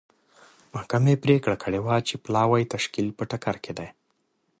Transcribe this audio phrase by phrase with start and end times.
[0.73, 3.89] محکمې پرېکړه کړې وه چې پلاوي تشکیل په ټکر کې دی.